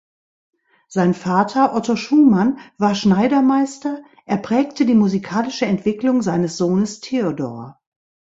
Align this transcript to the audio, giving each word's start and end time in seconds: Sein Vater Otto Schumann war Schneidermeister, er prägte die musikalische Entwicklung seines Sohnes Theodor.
Sein 0.87 1.13
Vater 1.13 1.75
Otto 1.75 1.95
Schumann 1.95 2.57
war 2.79 2.95
Schneidermeister, 2.95 4.01
er 4.25 4.37
prägte 4.37 4.87
die 4.87 4.95
musikalische 4.95 5.67
Entwicklung 5.67 6.23
seines 6.23 6.57
Sohnes 6.57 7.01
Theodor. 7.01 7.79